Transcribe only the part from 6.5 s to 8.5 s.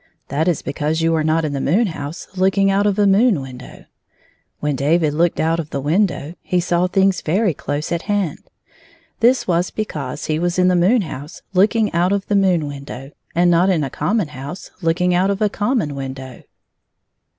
saw things very close at hand.